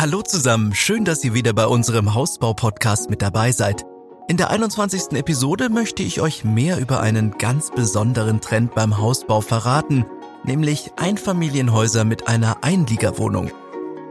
Hallo 0.00 0.22
zusammen, 0.22 0.76
schön, 0.76 1.04
dass 1.04 1.24
ihr 1.24 1.34
wieder 1.34 1.52
bei 1.52 1.66
unserem 1.66 2.14
Hausbau-Podcast 2.14 3.10
mit 3.10 3.20
dabei 3.20 3.50
seid. 3.50 3.84
In 4.28 4.36
der 4.36 4.48
21. 4.50 5.18
Episode 5.18 5.70
möchte 5.70 6.04
ich 6.04 6.20
euch 6.20 6.44
mehr 6.44 6.78
über 6.78 7.00
einen 7.00 7.32
ganz 7.32 7.72
besonderen 7.72 8.40
Trend 8.40 8.76
beim 8.76 8.98
Hausbau 8.98 9.40
verraten, 9.40 10.06
nämlich 10.44 10.92
Einfamilienhäuser 10.98 12.04
mit 12.04 12.28
einer 12.28 12.62
Einliegerwohnung. 12.62 13.50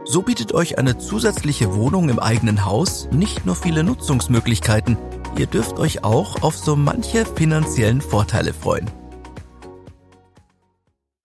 So 0.04 0.20
bietet 0.20 0.52
euch 0.52 0.76
eine 0.76 0.98
zusätzliche 0.98 1.74
Wohnung 1.74 2.10
im 2.10 2.18
eigenen 2.18 2.66
Haus 2.66 3.08
nicht 3.10 3.46
nur 3.46 3.56
viele 3.56 3.82
Nutzungsmöglichkeiten, 3.82 4.98
ihr 5.38 5.46
dürft 5.46 5.78
euch 5.78 6.04
auch 6.04 6.42
auf 6.42 6.58
so 6.58 6.76
manche 6.76 7.24
finanziellen 7.24 8.02
Vorteile 8.02 8.52
freuen. 8.52 8.90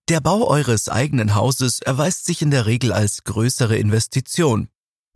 Der 0.10 0.20
Bau 0.20 0.48
eures 0.48 0.90
eigenen 0.90 1.34
Hauses 1.34 1.80
erweist 1.80 2.26
sich 2.26 2.42
in 2.42 2.52
der 2.52 2.66
Regel 2.66 2.92
als 2.92 3.24
größere 3.24 3.78
Investition. 3.78 4.68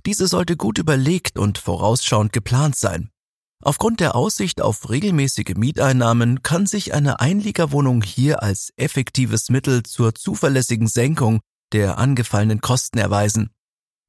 Diese 0.05 0.27
sollte 0.27 0.55
gut 0.55 0.77
überlegt 0.77 1.37
und 1.37 1.57
vorausschauend 1.57 2.31
geplant 2.31 2.77
sein. 2.77 3.09
Aufgrund 3.61 3.99
der 3.99 4.15
Aussicht 4.15 4.61
auf 4.61 4.89
regelmäßige 4.89 5.55
Mieteinnahmen 5.57 6.41
kann 6.41 6.67
sich 6.67 6.93
eine 6.93 7.19
Einliegerwohnung 7.19 8.01
hier 8.01 8.41
als 8.41 8.71
effektives 8.77 9.49
Mittel 9.49 9.83
zur 9.83 10.15
zuverlässigen 10.15 10.87
Senkung 10.87 11.41
der 11.73 11.97
angefallenen 11.97 12.61
Kosten 12.61 12.97
erweisen. 12.97 13.49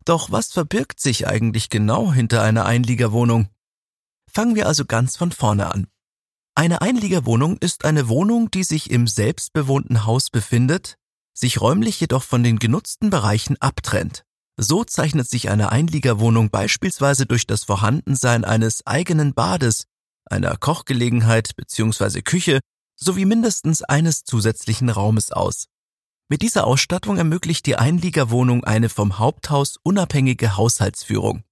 Doch 0.04 0.30
was 0.30 0.52
verbirgt 0.52 1.00
sich 1.00 1.26
eigentlich 1.26 1.70
genau 1.70 2.12
hinter 2.12 2.42
einer 2.42 2.66
Einliegerwohnung? 2.66 3.48
Fangen 4.30 4.54
wir 4.54 4.68
also 4.68 4.84
ganz 4.84 5.16
von 5.16 5.32
vorne 5.32 5.74
an. 5.74 5.88
Eine 6.58 6.82
Einliegerwohnung 6.82 7.56
ist 7.58 7.84
eine 7.84 8.08
Wohnung, 8.08 8.50
die 8.50 8.64
sich 8.64 8.90
im 8.90 9.06
selbstbewohnten 9.06 10.06
Haus 10.06 10.28
befindet, 10.28 10.96
sich 11.32 11.60
räumlich 11.60 12.00
jedoch 12.00 12.24
von 12.24 12.42
den 12.42 12.58
genutzten 12.58 13.10
Bereichen 13.10 13.56
abtrennt. 13.60 14.24
So 14.56 14.82
zeichnet 14.82 15.30
sich 15.30 15.50
eine 15.50 15.70
Einliegerwohnung 15.70 16.50
beispielsweise 16.50 17.26
durch 17.26 17.46
das 17.46 17.62
Vorhandensein 17.62 18.44
eines 18.44 18.84
eigenen 18.88 19.34
Bades, 19.34 19.84
einer 20.24 20.56
Kochgelegenheit 20.56 21.54
bzw. 21.54 22.22
Küche 22.22 22.58
sowie 22.96 23.24
mindestens 23.24 23.84
eines 23.84 24.24
zusätzlichen 24.24 24.88
Raumes 24.88 25.30
aus. 25.30 25.66
Mit 26.28 26.42
dieser 26.42 26.66
Ausstattung 26.66 27.18
ermöglicht 27.18 27.66
die 27.66 27.76
Einliegerwohnung 27.76 28.64
eine 28.64 28.88
vom 28.88 29.20
Haupthaus 29.20 29.76
unabhängige 29.84 30.56
Haushaltsführung. 30.56 31.44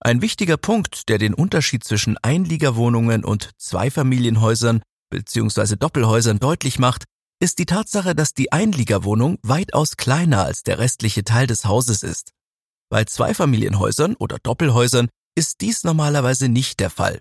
Ein 0.00 0.20
wichtiger 0.20 0.56
Punkt, 0.56 1.08
der 1.08 1.18
den 1.18 1.34
Unterschied 1.34 1.82
zwischen 1.82 2.18
Einliegerwohnungen 2.18 3.24
und 3.24 3.50
Zweifamilienhäusern 3.56 4.82
bzw. 5.10 5.76
Doppelhäusern 5.76 6.38
deutlich 6.38 6.78
macht, 6.78 7.04
ist 7.40 7.58
die 7.58 7.66
Tatsache, 7.66 8.14
dass 8.14 8.34
die 8.34 8.52
Einliegerwohnung 8.52 9.38
weitaus 9.42 9.96
kleiner 9.96 10.44
als 10.44 10.62
der 10.62 10.78
restliche 10.78 11.24
Teil 11.24 11.46
des 11.46 11.64
Hauses 11.64 12.02
ist. 12.02 12.32
Bei 12.88 13.04
Zweifamilienhäusern 13.04 14.16
oder 14.16 14.38
Doppelhäusern 14.42 15.08
ist 15.34 15.60
dies 15.60 15.84
normalerweise 15.84 16.48
nicht 16.48 16.80
der 16.80 16.90
Fall. 16.90 17.20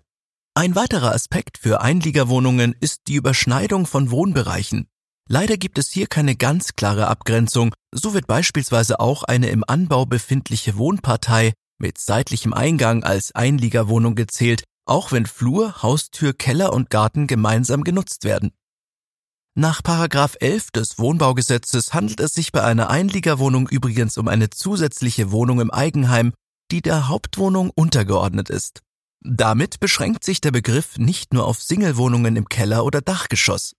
Ein 0.54 0.76
weiterer 0.76 1.14
Aspekt 1.14 1.58
für 1.58 1.82
Einliegerwohnungen 1.82 2.76
ist 2.80 3.02
die 3.08 3.16
Überschneidung 3.16 3.86
von 3.86 4.10
Wohnbereichen. 4.12 4.88
Leider 5.28 5.58
gibt 5.58 5.80
es 5.80 5.90
hier 5.90 6.08
keine 6.08 6.36
ganz 6.36 6.76
klare 6.76 7.08
Abgrenzung, 7.08 7.74
so 7.92 8.14
wird 8.14 8.28
beispielsweise 8.28 9.00
auch 9.00 9.24
eine 9.24 9.50
im 9.50 9.64
Anbau 9.68 10.06
befindliche 10.06 10.78
Wohnpartei 10.78 11.54
mit 11.78 11.98
seitlichem 11.98 12.54
Eingang 12.54 13.04
als 13.04 13.34
Einliegerwohnung 13.34 14.16
gezählt, 14.16 14.64
auch 14.86 15.12
wenn 15.12 15.26
Flur, 15.26 15.82
Haustür, 15.82 16.34
Keller 16.34 16.74
und 16.74 16.90
Garten 16.90 17.28
gemeinsam 17.28 17.84
genutzt 17.84 18.24
werden. 18.24 18.52
Nach 19.58 19.82
Paragraph 19.82 20.36
11 20.40 20.72
des 20.72 21.00
Wohnbaugesetzes 21.00 21.94
handelt 21.94 22.20
es 22.20 22.34
sich 22.34 22.52
bei 22.52 22.62
einer 22.62 22.90
Einliegerwohnung 22.90 23.70
übrigens 23.70 24.18
um 24.18 24.28
eine 24.28 24.50
zusätzliche 24.50 25.32
Wohnung 25.32 25.62
im 25.62 25.72
Eigenheim, 25.72 26.34
die 26.72 26.82
der 26.82 27.08
Hauptwohnung 27.08 27.72
untergeordnet 27.74 28.50
ist. 28.50 28.82
Damit 29.24 29.80
beschränkt 29.80 30.24
sich 30.24 30.42
der 30.42 30.52
Begriff 30.52 30.98
nicht 30.98 31.34
nur 31.34 31.46
auf 31.46 31.62
Singlewohnungen 31.62 32.36
im 32.36 32.50
Keller 32.50 32.84
oder 32.86 33.02
Dachgeschoss. 33.02 33.74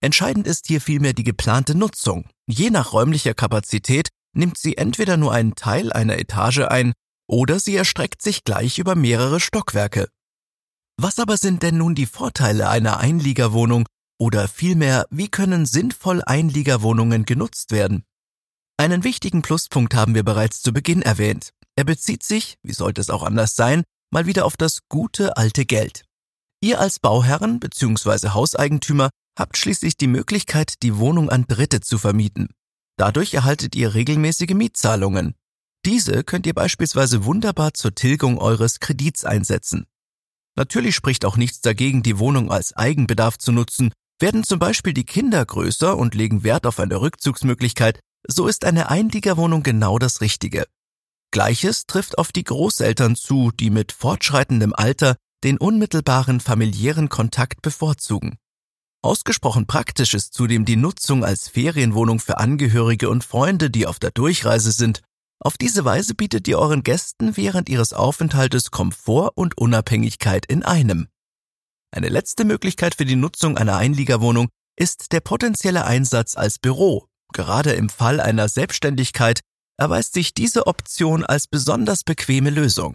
Entscheidend 0.00 0.48
ist 0.48 0.66
hier 0.66 0.80
vielmehr 0.80 1.12
die 1.12 1.22
geplante 1.22 1.76
Nutzung. 1.76 2.28
Je 2.48 2.70
nach 2.70 2.92
räumlicher 2.92 3.34
Kapazität 3.34 4.08
nimmt 4.34 4.58
sie 4.58 4.76
entweder 4.76 5.16
nur 5.16 5.32
einen 5.32 5.54
Teil 5.54 5.92
einer 5.92 6.18
Etage 6.18 6.62
ein 6.68 6.92
oder 7.28 7.60
sie 7.60 7.76
erstreckt 7.76 8.22
sich 8.22 8.44
gleich 8.44 8.78
über 8.78 8.94
mehrere 8.94 9.40
Stockwerke. 9.40 10.08
Was 10.96 11.18
aber 11.18 11.36
sind 11.36 11.62
denn 11.62 11.78
nun 11.78 11.94
die 11.94 12.06
Vorteile 12.06 12.68
einer 12.68 12.98
Einliegerwohnung 12.98 13.86
oder 14.18 14.48
vielmehr, 14.48 15.06
wie 15.10 15.28
können 15.28 15.66
sinnvoll 15.66 16.22
Einliegerwohnungen 16.24 17.24
genutzt 17.24 17.72
werden? 17.72 18.04
Einen 18.76 19.04
wichtigen 19.04 19.42
Pluspunkt 19.42 19.94
haben 19.94 20.14
wir 20.14 20.22
bereits 20.22 20.62
zu 20.62 20.72
Beginn 20.72 21.02
erwähnt. 21.02 21.50
Er 21.76 21.84
bezieht 21.84 22.22
sich, 22.22 22.56
wie 22.62 22.72
sollte 22.72 23.00
es 23.00 23.10
auch 23.10 23.22
anders 23.22 23.56
sein, 23.56 23.82
mal 24.12 24.26
wieder 24.26 24.44
auf 24.44 24.56
das 24.56 24.80
gute 24.88 25.36
alte 25.36 25.64
Geld. 25.64 26.04
Ihr 26.60 26.80
als 26.80 27.00
Bauherren 27.00 27.58
bzw. 27.58 28.28
Hauseigentümer 28.28 29.10
habt 29.38 29.56
schließlich 29.56 29.96
die 29.96 30.06
Möglichkeit, 30.06 30.74
die 30.82 30.96
Wohnung 30.96 31.30
an 31.30 31.46
Dritte 31.48 31.80
zu 31.80 31.98
vermieten. 31.98 32.48
Dadurch 32.96 33.34
erhaltet 33.34 33.74
ihr 33.74 33.94
regelmäßige 33.94 34.54
Mietzahlungen. 34.54 35.34
Diese 35.84 36.22
könnt 36.22 36.46
ihr 36.46 36.54
beispielsweise 36.54 37.24
wunderbar 37.24 37.74
zur 37.74 37.94
Tilgung 37.94 38.38
eures 38.38 38.78
Kredits 38.78 39.24
einsetzen. 39.24 39.86
Natürlich 40.54 40.94
spricht 40.94 41.24
auch 41.24 41.36
nichts 41.36 41.60
dagegen, 41.60 42.02
die 42.02 42.18
Wohnung 42.18 42.52
als 42.52 42.76
Eigenbedarf 42.76 43.38
zu 43.38 43.50
nutzen. 43.50 43.92
Werden 44.20 44.44
zum 44.44 44.60
Beispiel 44.60 44.92
die 44.92 45.04
Kinder 45.04 45.44
größer 45.44 45.96
und 45.96 46.14
legen 46.14 46.44
Wert 46.44 46.66
auf 46.66 46.78
eine 46.78 47.00
Rückzugsmöglichkeit, 47.00 47.98
so 48.28 48.46
ist 48.46 48.64
eine 48.64 48.88
Einliegerwohnung 48.90 49.64
genau 49.64 49.98
das 49.98 50.20
Richtige. 50.20 50.66
Gleiches 51.32 51.86
trifft 51.86 52.18
auf 52.18 52.30
die 52.30 52.44
Großeltern 52.44 53.16
zu, 53.16 53.50
die 53.50 53.70
mit 53.70 53.90
fortschreitendem 53.90 54.74
Alter 54.74 55.16
den 55.42 55.58
unmittelbaren 55.58 56.38
familiären 56.38 57.08
Kontakt 57.08 57.62
bevorzugen. 57.62 58.36
Ausgesprochen 59.02 59.66
praktisch 59.66 60.14
ist 60.14 60.34
zudem 60.34 60.64
die 60.64 60.76
Nutzung 60.76 61.24
als 61.24 61.48
Ferienwohnung 61.48 62.20
für 62.20 62.38
Angehörige 62.38 63.10
und 63.10 63.24
Freunde, 63.24 63.70
die 63.70 63.88
auf 63.88 63.98
der 63.98 64.12
Durchreise 64.12 64.70
sind 64.70 65.02
auf 65.42 65.58
diese 65.58 65.84
Weise 65.84 66.14
bietet 66.14 66.46
ihr 66.46 66.58
euren 66.58 66.84
Gästen 66.84 67.36
während 67.36 67.68
ihres 67.68 67.92
Aufenthaltes 67.92 68.70
Komfort 68.70 69.32
und 69.34 69.58
Unabhängigkeit 69.58 70.46
in 70.46 70.62
einem. 70.62 71.08
Eine 71.90 72.08
letzte 72.08 72.44
Möglichkeit 72.44 72.94
für 72.94 73.04
die 73.04 73.16
Nutzung 73.16 73.58
einer 73.58 73.76
Einliegerwohnung 73.76 74.48
ist 74.76 75.12
der 75.12 75.20
potenzielle 75.20 75.84
Einsatz 75.84 76.36
als 76.36 76.58
Büro. 76.58 77.06
Gerade 77.32 77.72
im 77.72 77.88
Fall 77.88 78.20
einer 78.20 78.48
Selbstständigkeit 78.48 79.40
erweist 79.76 80.14
sich 80.14 80.32
diese 80.32 80.66
Option 80.68 81.24
als 81.24 81.48
besonders 81.48 82.04
bequeme 82.04 82.50
Lösung. 82.50 82.94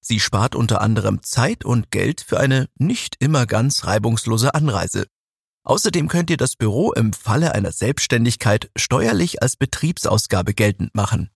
Sie 0.00 0.18
spart 0.18 0.54
unter 0.54 0.80
anderem 0.80 1.22
Zeit 1.22 1.64
und 1.64 1.90
Geld 1.90 2.22
für 2.22 2.40
eine 2.40 2.68
nicht 2.76 3.16
immer 3.20 3.46
ganz 3.46 3.84
reibungslose 3.84 4.54
Anreise. 4.54 5.06
Außerdem 5.64 6.08
könnt 6.08 6.30
ihr 6.30 6.36
das 6.38 6.56
Büro 6.56 6.92
im 6.92 7.12
Falle 7.12 7.54
einer 7.54 7.70
Selbstständigkeit 7.70 8.70
steuerlich 8.76 9.42
als 9.42 9.56
Betriebsausgabe 9.56 10.54
geltend 10.54 10.94
machen. 10.94 11.30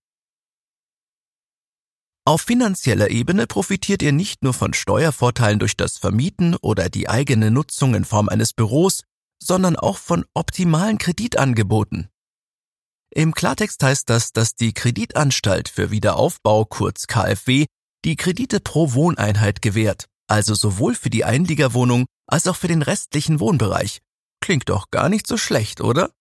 Auf 2.27 2.41
finanzieller 2.41 3.09
Ebene 3.09 3.47
profitiert 3.47 4.01
ihr 4.01 4.11
nicht 4.11 4.43
nur 4.43 4.53
von 4.53 4.73
Steuervorteilen 4.73 5.59
durch 5.59 5.77
das 5.77 5.97
Vermieten 5.97 6.57
oder 6.61 6.89
die 6.89 7.07
eigene 7.07 7.51
Nutzung 7.51 7.95
in 7.95 8.03
Form 8.03 8.27
eines 8.27 8.51
Büros, 8.51 9.03
sondern 9.41 9.77
auch 9.77 9.97
von 9.97 10.25
optimalen 10.33 10.97
Kreditangeboten. 10.97 12.09
Im 13.11 13.33
Klartext 13.33 13.81
heißt 13.81 14.09
das, 14.09 14.33
dass 14.33 14.55
die 14.55 14.73
Kreditanstalt 14.73 15.69
für 15.69 15.89
Wiederaufbau, 15.89 16.65
kurz 16.65 17.07
KfW, 17.07 17.65
die 18.03 18.17
Kredite 18.17 18.59
pro 18.59 18.91
Wohneinheit 18.91 19.61
gewährt, 19.61 20.07
also 20.27 20.53
sowohl 20.53 20.95
für 20.95 21.09
die 21.09 21.23
Einliegerwohnung 21.23 22.07
als 22.29 22.45
auch 22.47 22.57
für 22.57 22.67
den 22.67 22.81
restlichen 22.81 23.39
Wohnbereich. 23.39 24.01
Klingt 24.41 24.67
doch 24.67 24.91
gar 24.91 25.07
nicht 25.07 25.27
so 25.27 25.37
schlecht, 25.37 25.79
oder? 25.79 26.11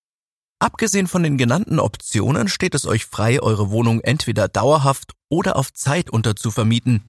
Abgesehen 0.58 1.06
von 1.06 1.22
den 1.22 1.36
genannten 1.36 1.78
Optionen 1.78 2.48
steht 2.48 2.74
es 2.74 2.86
euch 2.86 3.04
frei, 3.04 3.42
eure 3.42 3.70
Wohnung 3.70 4.00
entweder 4.00 4.48
dauerhaft 4.48 5.12
oder 5.28 5.56
auf 5.56 5.72
Zeit 5.72 6.08
unterzuvermieten. 6.08 7.04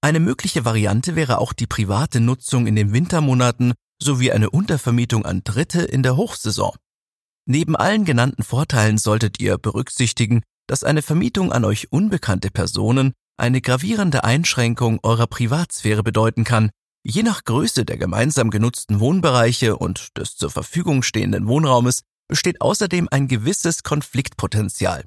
Eine 0.00 0.20
mögliche 0.20 0.64
Variante 0.64 1.16
wäre 1.16 1.38
auch 1.38 1.52
die 1.52 1.66
private 1.66 2.20
Nutzung 2.20 2.66
in 2.66 2.76
den 2.76 2.92
Wintermonaten 2.92 3.74
sowie 4.00 4.32
eine 4.32 4.50
Untervermietung 4.50 5.24
an 5.24 5.42
Dritte 5.44 5.82
in 5.82 6.02
der 6.02 6.16
Hochsaison. 6.16 6.76
Neben 7.46 7.76
allen 7.76 8.04
genannten 8.04 8.44
Vorteilen 8.44 8.98
solltet 8.98 9.40
ihr 9.40 9.58
berücksichtigen, 9.58 10.42
dass 10.68 10.84
eine 10.84 11.02
Vermietung 11.02 11.52
an 11.52 11.64
euch 11.64 11.90
unbekannte 11.90 12.50
Personen 12.50 13.12
eine 13.36 13.60
gravierende 13.60 14.24
Einschränkung 14.24 15.00
eurer 15.02 15.26
Privatsphäre 15.26 16.02
bedeuten 16.02 16.44
kann. 16.44 16.70
Je 17.04 17.24
nach 17.24 17.42
Größe 17.42 17.84
der 17.84 17.96
gemeinsam 17.96 18.50
genutzten 18.50 19.00
Wohnbereiche 19.00 19.76
und 19.76 20.16
des 20.16 20.36
zur 20.36 20.50
Verfügung 20.50 21.02
stehenden 21.02 21.48
Wohnraumes 21.48 22.02
besteht 22.32 22.62
außerdem 22.62 23.08
ein 23.10 23.28
gewisses 23.28 23.82
Konfliktpotenzial. 23.82 25.04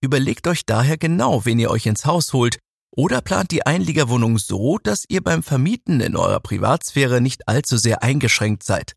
Überlegt 0.00 0.46
euch 0.46 0.64
daher 0.64 0.98
genau, 0.98 1.44
wen 1.44 1.58
ihr 1.58 1.68
euch 1.68 1.84
ins 1.86 2.04
Haus 2.04 2.32
holt 2.32 2.60
oder 2.96 3.22
plant 3.22 3.50
die 3.50 3.66
Einliegerwohnung 3.66 4.38
so, 4.38 4.78
dass 4.78 5.04
ihr 5.08 5.20
beim 5.20 5.42
Vermieten 5.42 6.00
in 6.00 6.14
eurer 6.14 6.38
Privatsphäre 6.38 7.20
nicht 7.20 7.48
allzu 7.48 7.76
sehr 7.76 8.04
eingeschränkt 8.04 8.62
seid. 8.62 8.92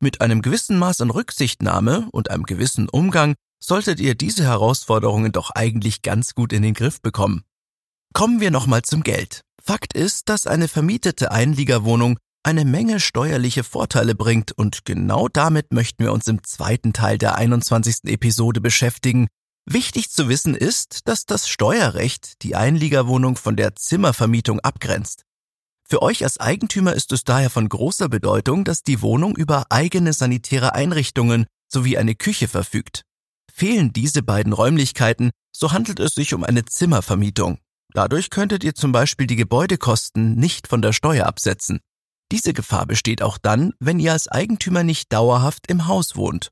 Mit 0.00 0.22
einem 0.22 0.40
gewissen 0.40 0.78
Maß 0.78 1.02
an 1.02 1.10
Rücksichtnahme 1.10 2.08
und 2.10 2.30
einem 2.30 2.44
gewissen 2.44 2.88
Umgang 2.88 3.34
solltet 3.62 4.00
ihr 4.00 4.14
diese 4.14 4.44
Herausforderungen 4.44 5.30
doch 5.30 5.50
eigentlich 5.50 6.00
ganz 6.00 6.34
gut 6.34 6.54
in 6.54 6.62
den 6.62 6.72
Griff 6.72 7.02
bekommen. 7.02 7.42
Kommen 8.14 8.40
wir 8.40 8.50
nochmal 8.50 8.80
zum 8.80 9.02
Geld. 9.02 9.42
Fakt 9.62 9.92
ist, 9.92 10.30
dass 10.30 10.46
eine 10.46 10.68
vermietete 10.68 11.32
Einliegerwohnung 11.32 12.18
eine 12.42 12.64
Menge 12.64 13.00
steuerliche 13.00 13.64
Vorteile 13.64 14.14
bringt 14.14 14.52
und 14.52 14.84
genau 14.84 15.28
damit 15.28 15.72
möchten 15.72 16.04
wir 16.04 16.12
uns 16.12 16.26
im 16.26 16.42
zweiten 16.42 16.92
Teil 16.92 17.18
der 17.18 17.36
21. 17.36 18.04
Episode 18.04 18.60
beschäftigen. 18.60 19.28
Wichtig 19.66 20.10
zu 20.10 20.28
wissen 20.28 20.54
ist, 20.54 21.06
dass 21.06 21.26
das 21.26 21.48
Steuerrecht 21.48 22.42
die 22.42 22.56
Einliegerwohnung 22.56 23.36
von 23.36 23.56
der 23.56 23.76
Zimmervermietung 23.76 24.60
abgrenzt. 24.60 25.24
Für 25.86 26.02
euch 26.02 26.24
als 26.24 26.38
Eigentümer 26.38 26.94
ist 26.94 27.12
es 27.12 27.24
daher 27.24 27.50
von 27.50 27.68
großer 27.68 28.08
Bedeutung, 28.08 28.64
dass 28.64 28.82
die 28.82 29.02
Wohnung 29.02 29.36
über 29.36 29.66
eigene 29.70 30.12
sanitäre 30.12 30.74
Einrichtungen 30.74 31.46
sowie 31.68 31.98
eine 31.98 32.14
Küche 32.14 32.48
verfügt. 32.48 33.02
Fehlen 33.52 33.92
diese 33.92 34.22
beiden 34.22 34.52
Räumlichkeiten, 34.52 35.30
so 35.52 35.72
handelt 35.72 36.00
es 36.00 36.14
sich 36.14 36.32
um 36.32 36.44
eine 36.44 36.64
Zimmervermietung. 36.64 37.58
Dadurch 37.92 38.30
könntet 38.30 38.64
ihr 38.64 38.74
zum 38.74 38.92
Beispiel 38.92 39.26
die 39.26 39.36
Gebäudekosten 39.36 40.36
nicht 40.36 40.68
von 40.68 40.80
der 40.80 40.92
Steuer 40.92 41.26
absetzen. 41.26 41.80
Diese 42.32 42.52
Gefahr 42.52 42.86
besteht 42.86 43.22
auch 43.22 43.38
dann, 43.38 43.72
wenn 43.80 43.98
ihr 43.98 44.12
als 44.12 44.28
Eigentümer 44.28 44.84
nicht 44.84 45.12
dauerhaft 45.12 45.66
im 45.68 45.86
Haus 45.86 46.16
wohnt. 46.16 46.50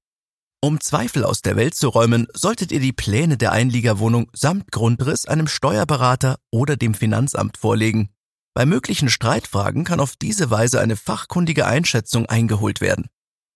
Um 0.60 0.80
Zweifel 0.80 1.22
aus 1.22 1.40
der 1.40 1.54
Welt 1.54 1.76
zu 1.76 1.88
räumen, 1.88 2.26
solltet 2.34 2.72
ihr 2.72 2.80
die 2.80 2.92
Pläne 2.92 3.36
der 3.36 3.52
Einliegerwohnung 3.52 4.28
samt 4.34 4.72
Grundriss 4.72 5.24
einem 5.24 5.46
Steuerberater 5.46 6.38
oder 6.50 6.76
dem 6.76 6.94
Finanzamt 6.94 7.56
vorlegen. 7.56 8.10
Bei 8.54 8.66
möglichen 8.66 9.08
Streitfragen 9.08 9.84
kann 9.84 10.00
auf 10.00 10.16
diese 10.16 10.50
Weise 10.50 10.80
eine 10.80 10.96
fachkundige 10.96 11.64
Einschätzung 11.64 12.26
eingeholt 12.26 12.80
werden. 12.80 13.06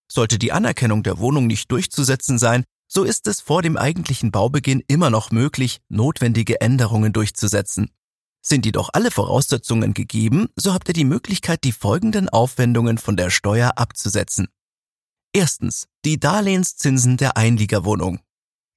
Sollte 0.08 0.38
die 0.38 0.52
Anerkennung 0.52 1.02
der 1.02 1.18
Wohnung 1.18 1.48
nicht 1.48 1.72
durchzusetzen 1.72 2.38
sein, 2.38 2.62
so 2.86 3.02
ist 3.02 3.26
es 3.26 3.40
vor 3.40 3.62
dem 3.62 3.76
eigentlichen 3.76 4.30
Baubeginn 4.30 4.82
immer 4.86 5.10
noch 5.10 5.32
möglich, 5.32 5.80
notwendige 5.88 6.60
Änderungen 6.60 7.12
durchzusetzen. 7.12 7.90
Sind 8.44 8.66
jedoch 8.66 8.90
alle 8.92 9.12
Voraussetzungen 9.12 9.94
gegeben, 9.94 10.48
so 10.56 10.74
habt 10.74 10.88
ihr 10.88 10.94
die 10.94 11.04
Möglichkeit, 11.04 11.62
die 11.62 11.72
folgenden 11.72 12.28
Aufwendungen 12.28 12.98
von 12.98 13.16
der 13.16 13.30
Steuer 13.30 13.72
abzusetzen. 13.76 14.48
Erstens, 15.32 15.86
die 16.04 16.18
Darlehenszinsen 16.18 17.16
der 17.16 17.36
Einliegerwohnung. 17.36 18.20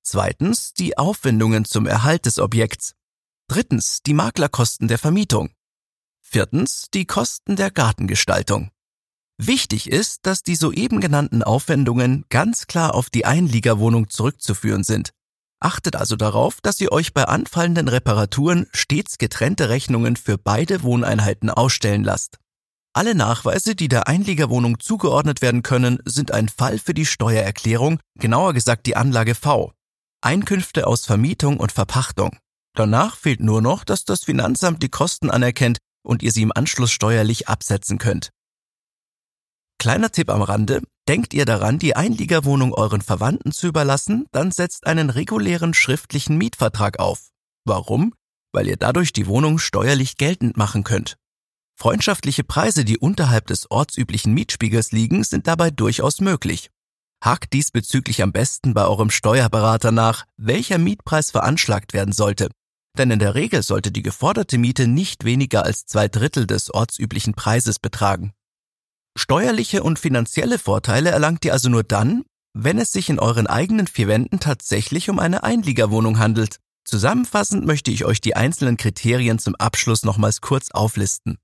Zweitens, 0.03 0.73
die 0.73 0.97
Aufwendungen 0.97 1.65
zum 1.65 1.87
Erhalt 1.87 2.27
des 2.27 2.37
Objekts. 2.37 2.93
Drittens, 3.47 4.03
die 4.03 4.13
Maklerkosten 4.13 4.87
der 4.87 4.99
Vermietung. 4.99 5.49
Viertens, 6.21 6.87
die 6.93 7.05
Kosten 7.05 7.55
der 7.55 7.71
Gartengestaltung. 7.71 8.69
Wichtig 9.37 9.89
ist, 9.89 10.25
dass 10.25 10.43
die 10.43 10.55
soeben 10.55 11.01
genannten 11.01 11.43
Aufwendungen 11.43 12.25
ganz 12.29 12.67
klar 12.67 12.93
auf 12.93 13.09
die 13.09 13.25
Einliegerwohnung 13.25 14.09
zurückzuführen 14.09 14.83
sind. 14.83 15.11
Achtet 15.65 15.95
also 15.95 16.15
darauf, 16.15 16.61
dass 16.61 16.79
ihr 16.79 16.91
euch 16.91 17.11
bei 17.11 17.23
anfallenden 17.23 17.87
Reparaturen 17.87 18.67
stets 18.71 19.17
getrennte 19.17 19.67
Rechnungen 19.67 20.15
für 20.15 20.37
beide 20.37 20.83
Wohneinheiten 20.83 21.49
ausstellen 21.49 22.03
lasst. 22.03 22.37
Alle 22.93 23.15
Nachweise, 23.15 23.73
die 23.73 23.87
der 23.87 24.07
Einliegerwohnung 24.07 24.79
zugeordnet 24.79 25.41
werden 25.41 25.63
können, 25.63 25.97
sind 26.05 26.31
ein 26.31 26.49
Fall 26.49 26.77
für 26.77 26.93
die 26.93 27.07
Steuererklärung, 27.07 27.99
genauer 28.13 28.53
gesagt 28.53 28.85
die 28.85 28.95
Anlage 28.95 29.33
V. 29.33 29.73
Einkünfte 30.21 30.85
aus 30.85 31.03
Vermietung 31.03 31.57
und 31.57 31.71
Verpachtung. 31.71 32.37
Danach 32.75 33.17
fehlt 33.17 33.39
nur 33.39 33.63
noch, 33.63 33.83
dass 33.83 34.05
das 34.05 34.23
Finanzamt 34.23 34.83
die 34.83 34.89
Kosten 34.89 35.31
anerkennt 35.31 35.79
und 36.03 36.21
ihr 36.21 36.31
sie 36.31 36.43
im 36.43 36.51
Anschluss 36.53 36.91
steuerlich 36.91 37.47
absetzen 37.47 37.97
könnt. 37.97 38.29
Kleiner 39.77 40.11
Tipp 40.11 40.29
am 40.29 40.41
Rande, 40.41 40.81
denkt 41.07 41.33
ihr 41.33 41.45
daran, 41.45 41.79
die 41.79 41.95
Einliegerwohnung 41.95 42.73
euren 42.73 43.01
Verwandten 43.01 43.51
zu 43.51 43.67
überlassen, 43.67 44.25
dann 44.31 44.51
setzt 44.51 44.87
einen 44.87 45.09
regulären 45.09 45.73
schriftlichen 45.73 46.37
Mietvertrag 46.37 46.99
auf. 46.99 47.29
Warum? 47.65 48.13
Weil 48.51 48.67
ihr 48.67 48.77
dadurch 48.77 49.13
die 49.13 49.27
Wohnung 49.27 49.59
steuerlich 49.59 50.17
geltend 50.17 50.57
machen 50.57 50.83
könnt. 50.83 51.17
Freundschaftliche 51.77 52.43
Preise, 52.43 52.85
die 52.85 52.97
unterhalb 52.97 53.47
des 53.47 53.69
ortsüblichen 53.69 54.33
Mietspiegels 54.33 54.91
liegen, 54.91 55.23
sind 55.23 55.45
dabei 55.45 55.71
durchaus 55.71 56.21
möglich. 56.21 56.71
Hakt 57.23 57.53
diesbezüglich 57.53 58.23
am 58.23 58.31
besten 58.31 58.73
bei 58.73 58.85
eurem 58.85 59.09
Steuerberater 59.09 59.91
nach, 59.91 60.25
welcher 60.37 60.77
Mietpreis 60.77 61.31
veranschlagt 61.31 61.93
werden 61.93 62.13
sollte. 62.13 62.49
Denn 62.97 63.11
in 63.11 63.19
der 63.19 63.35
Regel 63.35 63.61
sollte 63.61 63.91
die 63.91 64.03
geforderte 64.03 64.57
Miete 64.57 64.87
nicht 64.87 65.25
weniger 65.25 65.65
als 65.65 65.85
zwei 65.85 66.07
Drittel 66.07 66.47
des 66.47 66.73
ortsüblichen 66.73 67.33
Preises 67.33 67.77
betragen. 67.79 68.31
Steuerliche 69.17 69.81
und 69.81 69.97
finanzielle 69.97 70.59
Vorteile 70.59 71.09
erlangt 71.09 71.45
ihr 71.45 71.53
also 71.53 71.69
nur 71.69 71.83
dann, 71.83 72.23
wenn 72.53 72.77
es 72.79 72.91
sich 72.91 73.09
in 73.09 73.19
euren 73.19 73.47
eigenen 73.47 73.87
vier 73.87 74.07
Wänden 74.07 74.39
tatsächlich 74.39 75.09
um 75.09 75.19
eine 75.19 75.43
Einliegerwohnung 75.43 76.19
handelt. 76.19 76.57
Zusammenfassend 76.83 77.65
möchte 77.65 77.91
ich 77.91 78.05
euch 78.05 78.21
die 78.21 78.35
einzelnen 78.35 78.77
Kriterien 78.77 79.39
zum 79.39 79.55
Abschluss 79.55 80.03
nochmals 80.03 80.41
kurz 80.41 80.69
auflisten. 80.71 81.37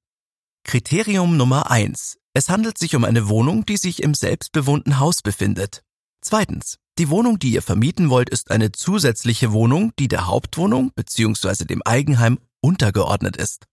Kriterium 0.63 1.37
Nummer 1.37 1.71
eins: 1.71 2.17
Es 2.33 2.49
handelt 2.49 2.77
sich 2.77 2.95
um 2.95 3.05
eine 3.05 3.29
Wohnung, 3.29 3.65
die 3.65 3.77
sich 3.77 4.03
im 4.03 4.13
selbstbewohnten 4.13 4.99
Haus 4.99 5.21
befindet. 5.21 5.81
Zweitens. 6.21 6.77
Die 6.97 7.09
Wohnung, 7.09 7.39
die 7.39 7.53
ihr 7.53 7.61
vermieten 7.61 8.09
wollt, 8.09 8.29
ist 8.29 8.51
eine 8.51 8.73
zusätzliche 8.73 9.53
Wohnung, 9.53 9.93
die 9.97 10.09
der 10.09 10.27
Hauptwohnung 10.27 10.91
bzw. 10.93 11.63
dem 11.63 11.81
Eigenheim 11.83 12.37
untergeordnet 12.59 13.37
ist. 13.37 13.65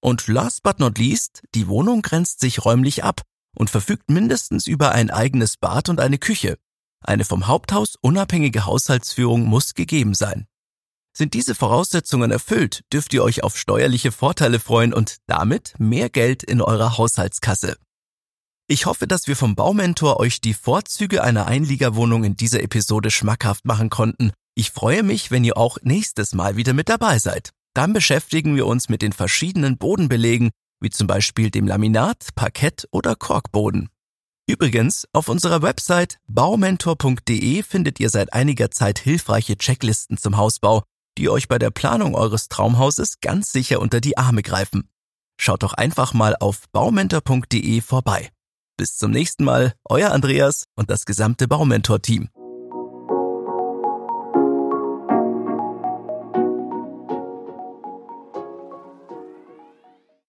Und 0.00 0.28
last 0.28 0.62
but 0.62 0.78
not 0.78 0.96
least, 0.96 1.42
die 1.54 1.66
Wohnung 1.66 2.00
grenzt 2.00 2.40
sich 2.40 2.64
räumlich 2.64 3.02
ab 3.04 3.22
und 3.56 3.70
verfügt 3.70 4.10
mindestens 4.10 4.66
über 4.66 4.92
ein 4.92 5.10
eigenes 5.10 5.56
Bad 5.56 5.88
und 5.88 6.00
eine 6.00 6.18
Küche. 6.18 6.58
Eine 7.02 7.24
vom 7.24 7.46
Haupthaus 7.46 7.96
unabhängige 8.00 8.66
Haushaltsführung 8.66 9.44
muss 9.44 9.74
gegeben 9.74 10.14
sein. 10.14 10.46
Sind 11.12 11.34
diese 11.34 11.54
Voraussetzungen 11.54 12.30
erfüllt, 12.30 12.84
dürft 12.92 13.12
ihr 13.12 13.24
euch 13.24 13.42
auf 13.42 13.56
steuerliche 13.56 14.12
Vorteile 14.12 14.60
freuen 14.60 14.94
und 14.94 15.16
damit 15.26 15.74
mehr 15.78 16.08
Geld 16.08 16.42
in 16.42 16.60
eurer 16.60 16.98
Haushaltskasse. 16.98 17.76
Ich 18.68 18.86
hoffe, 18.86 19.08
dass 19.08 19.26
wir 19.26 19.34
vom 19.34 19.56
Baumentor 19.56 20.20
euch 20.20 20.40
die 20.40 20.54
Vorzüge 20.54 21.24
einer 21.24 21.46
Einliegerwohnung 21.46 22.22
in 22.22 22.36
dieser 22.36 22.62
Episode 22.62 23.10
schmackhaft 23.10 23.64
machen 23.64 23.90
konnten. 23.90 24.30
Ich 24.54 24.70
freue 24.70 25.02
mich, 25.02 25.32
wenn 25.32 25.42
ihr 25.42 25.56
auch 25.56 25.78
nächstes 25.82 26.34
Mal 26.34 26.56
wieder 26.56 26.72
mit 26.72 26.88
dabei 26.88 27.18
seid. 27.18 27.50
Dann 27.74 27.92
beschäftigen 27.92 28.54
wir 28.54 28.66
uns 28.66 28.88
mit 28.88 29.02
den 29.02 29.12
verschiedenen 29.12 29.76
Bodenbelegen, 29.76 30.50
wie 30.80 30.90
zum 30.90 31.06
Beispiel 31.06 31.50
dem 31.50 31.66
Laminat, 31.66 32.28
Parkett 32.34 32.88
oder 32.90 33.14
Korkboden. 33.14 33.88
Übrigens, 34.48 35.06
auf 35.12 35.28
unserer 35.28 35.62
Website 35.62 36.18
baumentor.de 36.26 37.62
findet 37.62 38.00
ihr 38.00 38.10
seit 38.10 38.32
einiger 38.32 38.70
Zeit 38.70 38.98
hilfreiche 38.98 39.56
Checklisten 39.56 40.16
zum 40.16 40.36
Hausbau, 40.36 40.82
die 41.18 41.28
euch 41.28 41.46
bei 41.46 41.58
der 41.58 41.70
Planung 41.70 42.14
eures 42.14 42.48
Traumhauses 42.48 43.20
ganz 43.20 43.52
sicher 43.52 43.80
unter 43.80 44.00
die 44.00 44.18
Arme 44.18 44.42
greifen. 44.42 44.88
Schaut 45.40 45.62
doch 45.62 45.74
einfach 45.74 46.14
mal 46.14 46.36
auf 46.40 46.68
baumentor.de 46.72 47.80
vorbei. 47.80 48.30
Bis 48.76 48.96
zum 48.96 49.10
nächsten 49.10 49.44
Mal, 49.44 49.74
euer 49.84 50.10
Andreas 50.10 50.64
und 50.74 50.90
das 50.90 51.04
gesamte 51.04 51.46
Baumentor-Team. 51.46 52.28